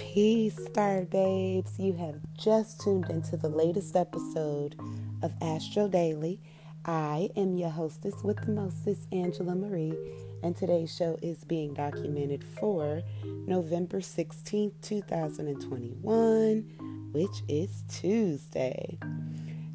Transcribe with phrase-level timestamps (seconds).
[0.00, 1.78] Peace, Star Babes.
[1.78, 4.74] You have just tuned into the latest episode
[5.22, 6.40] of Astro Daily.
[6.86, 9.94] I am your hostess with the mostest, Angela Marie,
[10.42, 13.02] and today's show is being documented for
[13.46, 18.98] November 16th, 2021, which is Tuesday.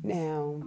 [0.04, 0.60] Now,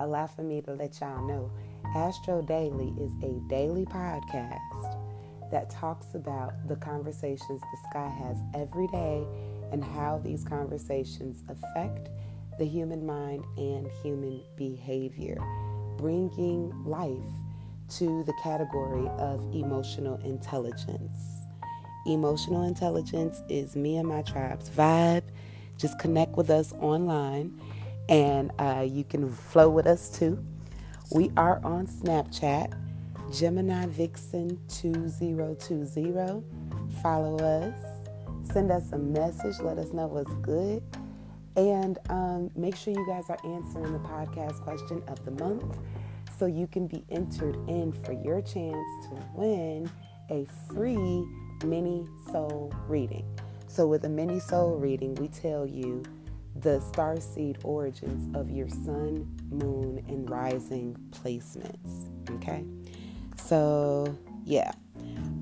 [0.00, 1.52] allow for me to let y'all know
[1.94, 5.07] Astro Daily is a daily podcast
[5.50, 9.24] that talks about the conversations the sky has every day
[9.72, 12.08] and how these conversations affect
[12.58, 15.38] the human mind and human behavior,
[15.96, 17.10] bringing life
[17.88, 21.44] to the category of emotional intelligence.
[22.06, 25.22] Emotional intelligence is me and my tribe's vibe.
[25.78, 27.60] Just connect with us online
[28.08, 30.42] and uh, you can flow with us too.
[31.12, 32.72] We are on Snapchat
[33.30, 36.42] Gemini Vixen 2020.
[37.02, 37.74] Follow us.
[38.42, 39.60] Send us a message.
[39.60, 40.82] Let us know what's good.
[41.56, 45.76] And um, make sure you guys are answering the podcast question of the month
[46.38, 49.90] so you can be entered in for your chance to win
[50.30, 51.26] a free
[51.64, 53.26] mini soul reading.
[53.66, 56.02] So, with a mini soul reading, we tell you
[56.56, 62.08] the star seed origins of your sun, moon, and rising placements.
[62.36, 62.64] Okay?
[63.48, 64.72] So, yeah.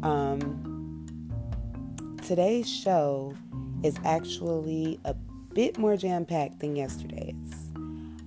[0.05, 1.29] Um,
[2.25, 3.35] today's show
[3.83, 5.15] is actually a
[5.55, 7.73] bit more jam packed than yesterday's.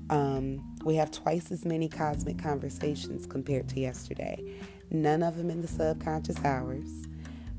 [0.10, 4.44] Um, we have twice as many cosmic conversations compared to yesterday,
[4.92, 7.08] none of them in the subconscious hours.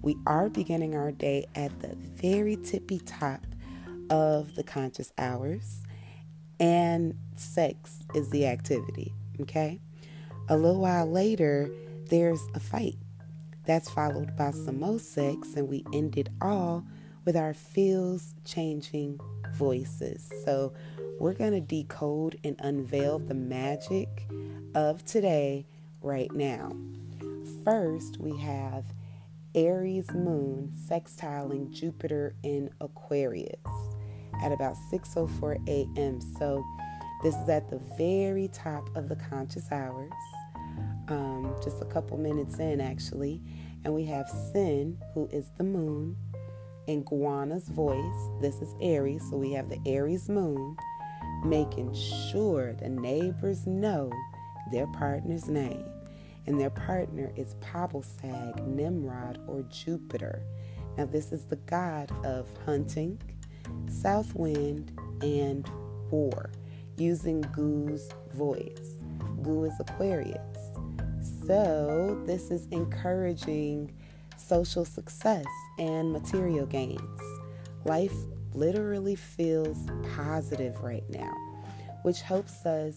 [0.03, 3.47] We are beginning our day at the very tippy top
[4.11, 5.85] of the conscious hours,
[6.59, 9.81] and sex is the activity, okay?
[10.51, 11.71] A little while later,
[12.11, 12.97] there's a fight.
[13.65, 16.85] That's followed by some more sex, and we end it all
[17.25, 19.21] with our feels changing
[19.55, 20.29] voices.
[20.45, 20.73] So,
[21.21, 24.27] we're going to decode and unveil the magic
[24.75, 25.67] of today
[26.03, 26.73] right now.
[27.65, 28.87] First, we have
[29.55, 33.61] Aries moon sextiling Jupiter in Aquarius
[34.43, 36.21] at about 6:04 a.m.
[36.39, 36.65] So,
[37.23, 40.11] this is at the very top of the conscious hours
[41.11, 43.41] um, just a couple minutes in actually.
[43.85, 46.17] And we have Sin, who is the moon,
[46.87, 48.31] and Guana's voice.
[48.41, 50.77] This is Aries, so we have the Aries moon
[51.45, 54.11] making sure the neighbors know
[54.71, 55.85] their partner's name.
[56.47, 60.43] And their partner is Pabilsag, Nimrod, or Jupiter.
[60.97, 63.21] Now, this is the god of hunting,
[63.89, 64.93] south wind,
[65.23, 65.71] and
[66.11, 66.51] war,
[66.97, 69.03] using Gu's voice.
[69.43, 70.50] Gu is Aquarius.
[71.51, 73.93] So, this is encouraging
[74.37, 75.47] social success
[75.81, 77.21] and material gains.
[77.85, 78.15] Life
[78.55, 79.77] literally feels
[80.15, 81.35] positive right now,
[82.03, 82.95] which helps us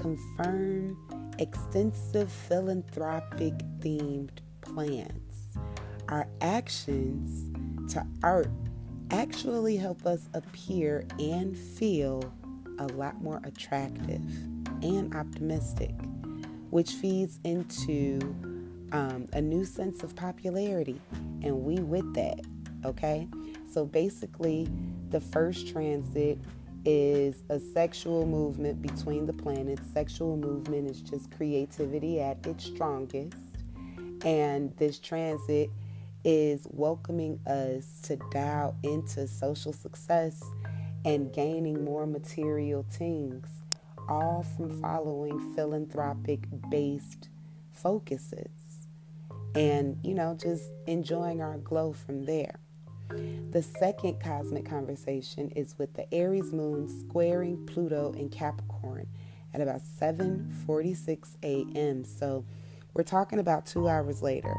[0.00, 0.96] confirm
[1.38, 5.58] extensive philanthropic themed plans.
[6.08, 7.50] Our actions
[7.92, 8.48] to art
[9.10, 12.32] actually help us appear and feel
[12.78, 14.24] a lot more attractive
[14.82, 15.94] and optimistic
[16.74, 18.18] which feeds into
[18.90, 21.00] um, a new sense of popularity.
[21.44, 22.40] And we with that,
[22.84, 23.28] okay?
[23.70, 24.66] So basically,
[25.10, 26.36] the first transit
[26.84, 29.88] is a sexual movement between the planets.
[29.92, 33.36] Sexual movement is just creativity at its strongest.
[34.24, 35.70] And this transit
[36.24, 40.42] is welcoming us to dial into social success
[41.04, 43.63] and gaining more material things
[44.08, 47.28] all from following philanthropic based
[47.72, 48.48] focuses
[49.54, 52.58] and, you know, just enjoying our glow from there.
[53.50, 59.06] The second cosmic conversation is with the Aries moon squaring Pluto in Capricorn
[59.52, 62.04] at about 7:46 a.m.
[62.04, 62.44] So,
[62.94, 64.54] we're talking about 2 hours later.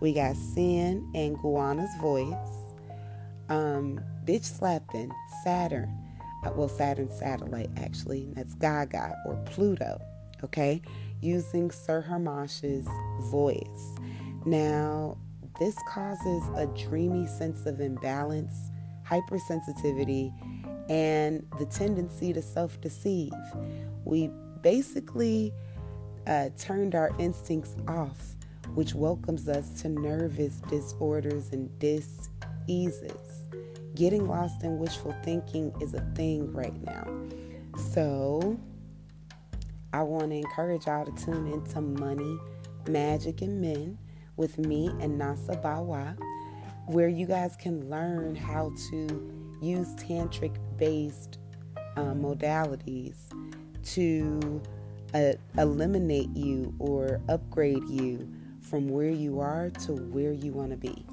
[0.00, 2.34] We got Sin and Guana's voice.
[3.48, 5.12] Um, bitch slapping
[5.44, 5.96] Saturn
[6.50, 10.00] well, Saturn satellite actually, that's Gaga or Pluto,
[10.42, 10.82] okay,
[11.20, 12.88] using Sir Harmash's
[13.30, 13.96] voice.
[14.44, 15.18] Now,
[15.60, 18.70] this causes a dreamy sense of imbalance,
[19.08, 20.32] hypersensitivity,
[20.90, 23.32] and the tendency to self deceive.
[24.04, 24.30] We
[24.62, 25.52] basically
[26.26, 28.34] uh, turned our instincts off,
[28.74, 33.46] which welcomes us to nervous disorders and diseases
[33.94, 37.06] getting lost in wishful thinking is a thing right now.
[37.92, 38.58] So,
[39.92, 42.38] I want to encourage y'all to tune into Money,
[42.88, 43.98] Magic, and Men
[44.36, 46.16] with me and Nasa Bawa.
[46.86, 51.38] where you guys can learn how to use tantric based
[51.96, 53.16] um, modalities
[53.84, 54.60] to
[55.14, 58.28] uh, eliminate you or upgrade you
[58.60, 61.04] from where you are to where you want to be.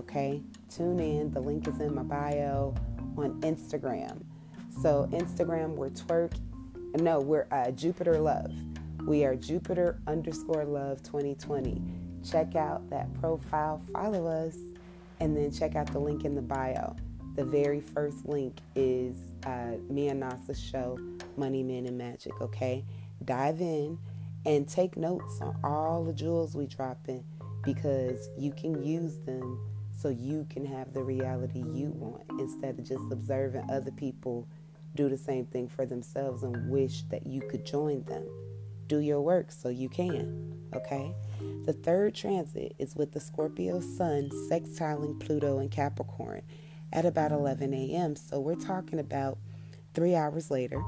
[0.00, 0.42] Okay?
[0.68, 1.30] Tune in.
[1.30, 2.74] The link is in my bio
[3.16, 4.22] on Instagram.
[4.82, 6.38] So, Instagram, we're twerk.
[7.00, 8.52] No, we're uh, Jupiter Love.
[9.06, 11.80] We are Jupiter underscore love 2020.
[12.28, 14.56] Check out that profile, follow us,
[15.20, 16.96] and then check out the link in the bio.
[17.36, 20.98] The very first link is uh, me and Nasa's show,
[21.36, 22.84] Money, Men, and Magic, okay?
[23.24, 23.98] Dive in
[24.44, 27.24] and take notes on all the jewels we drop in
[27.62, 29.60] because you can use them
[30.06, 34.46] so you can have the reality you want instead of just observing other people
[34.94, 38.24] do the same thing for themselves and wish that you could join them
[38.86, 40.54] do your work so you can.
[40.72, 41.12] Okay?
[41.64, 46.42] The third transit is with the Scorpio Sun sextiling Pluto and Capricorn
[46.92, 48.14] at about 11 a.m.
[48.14, 49.38] So we're talking about
[49.92, 50.80] three hours later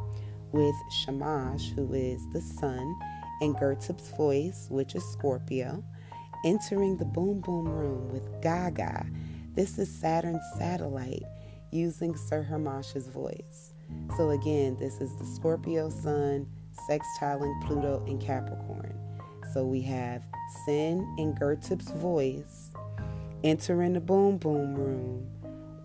[0.52, 2.94] with Shamash, who is the Sun,
[3.40, 5.82] and Gertup's voice, which is Scorpio,
[6.44, 9.06] entering the boom boom room with Gaga.
[9.54, 11.24] This is Saturn's satellite
[11.72, 13.72] using Sir Hermash's voice.
[14.16, 16.46] So again, this is the Scorpio Sun
[16.88, 18.94] sextiling Pluto and Capricorn.
[19.52, 20.22] So we have
[20.64, 22.72] Sin in Gertup's voice
[23.44, 25.26] entering the boom boom room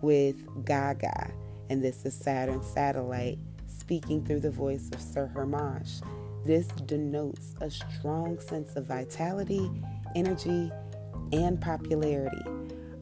[0.02, 1.32] with Gaga,
[1.70, 6.02] and this is Saturn's satellite speaking through the voice of Sir Hermash.
[6.44, 9.70] This denotes a strong sense of vitality,
[10.14, 10.70] energy,
[11.32, 12.42] and popularity.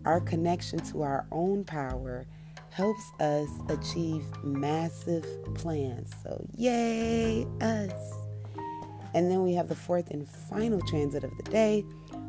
[0.05, 2.27] Our connection to our own power
[2.71, 6.11] helps us achieve massive plans.
[6.23, 8.15] So, yay, us.
[9.15, 11.85] And then we have the fourth and final transit of the day,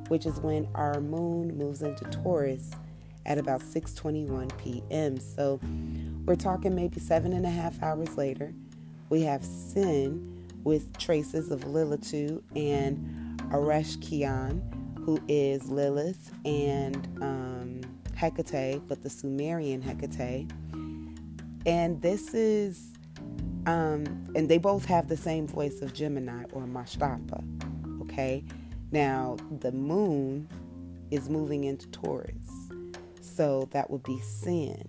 [0.10, 2.72] which is when our moon moves into Taurus
[3.26, 5.18] at about 6:21 p.m.
[5.20, 5.60] So
[6.26, 8.54] we're talking maybe seven and a half hours later.
[9.10, 14.62] We have Sin with traces of Lilitude and Areshkian,
[15.04, 17.82] who is Lilith and um,
[18.16, 20.50] Hecate, but the Sumerian Hecate.
[21.66, 22.98] And this is,
[23.66, 24.06] um,
[24.36, 27.44] and they both have the same voice of Gemini or Mashtapa.
[28.02, 28.44] Okay.
[28.92, 30.48] Now, the moon
[31.12, 32.70] is moving into Taurus.
[33.22, 34.88] So that would be sin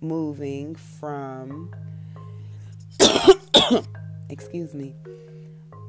[0.00, 1.70] moving from,
[4.30, 4.94] excuse me,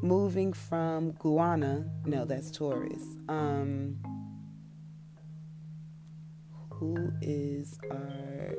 [0.01, 1.85] moving from Guana.
[2.05, 3.03] No, that's Taurus.
[3.29, 3.97] Um,
[6.69, 8.55] who is our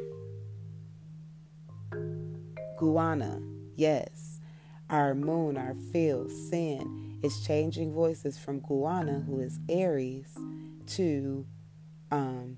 [2.79, 3.41] Guana?
[3.77, 4.41] Yes,
[4.91, 10.37] our moon, our field, sin is changing voices from Guana, who is Aries,
[10.87, 11.47] to
[12.11, 12.57] um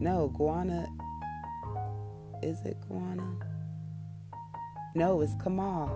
[0.00, 0.86] no Guana.
[2.42, 3.38] Is it Guana?
[4.94, 5.88] No, it's Kamal.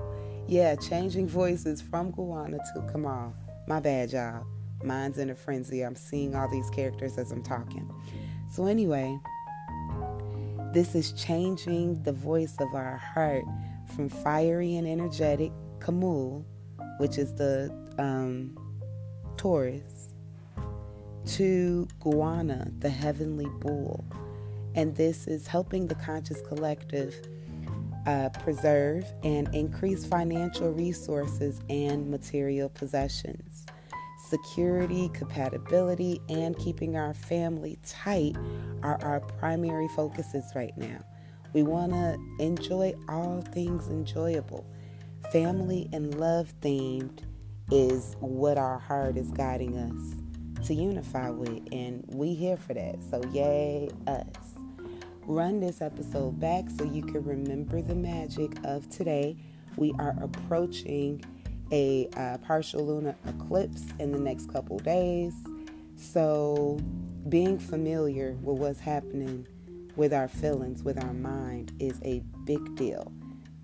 [0.49, 3.35] Yeah, changing voices from Guana to Kamal.
[3.67, 4.47] My bad, y'all.
[4.85, 5.83] Mind's in a frenzy.
[5.83, 7.93] I'm seeing all these characters as I'm talking.
[8.53, 9.19] So, anyway,
[10.73, 13.43] this is changing the voice of our heart
[13.97, 15.51] from fiery and energetic
[15.81, 16.45] Kamul,
[16.99, 18.57] which is the um,
[19.37, 20.15] Taurus,
[21.27, 24.05] to Guana, the heavenly bull.
[24.77, 27.21] And this is helping the conscious collective
[28.07, 33.67] uh, preserve and increase financial resources and material possessions
[34.27, 38.37] security, compatibility, and keeping our family tight
[38.83, 40.99] are our primary focuses right now.
[41.53, 44.67] We want to enjoy all things enjoyable.
[45.33, 47.21] Family and love themed
[47.71, 52.97] is what our heart is guiding us to unify with, and we here for that.
[53.11, 54.56] So, yay, us.
[55.29, 59.37] Run this episode back so you can remember the magic of today.
[59.75, 61.25] We are approaching
[61.73, 65.35] a uh, partial lunar eclipse in the next couple days.
[65.97, 66.79] So,
[67.29, 69.49] being familiar with what's happening
[69.97, 73.13] with our feelings, with our mind, is a big deal.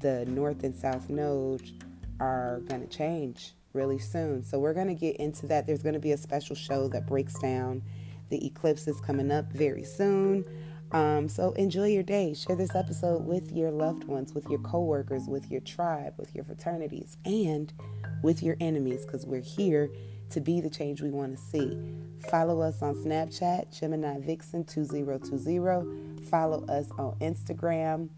[0.00, 1.72] The north and south nodes
[2.18, 4.42] are going to change really soon.
[4.42, 5.68] So, we're going to get into that.
[5.68, 7.82] There's going to be a special show that breaks down
[8.30, 10.44] the eclipses coming up very soon.
[10.92, 12.34] Um, so enjoy your day.
[12.34, 16.44] Share this episode with your loved ones, with your coworkers, with your tribe, with your
[16.44, 17.72] fraternities, and
[18.22, 19.90] with your enemies because we're here
[20.30, 21.78] to be the change we want to see.
[22.30, 26.24] Follow us on Snapchat, Gemini Vixen 2020.
[26.30, 28.10] Follow us on Instagram,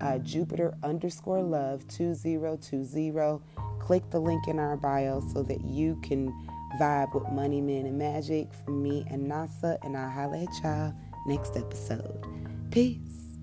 [0.00, 3.40] uh, Jupiter underscore love 2020.
[3.80, 6.32] Click the link in our bio so that you can
[6.80, 10.94] vibe with Money, Men, and Magic from me and Nasa, and I'll holla at y'all
[11.26, 12.26] next episode.
[12.70, 13.38] Peace.